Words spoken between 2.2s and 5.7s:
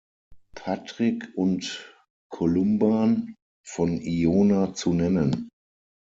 Columban von Iona zu nennen.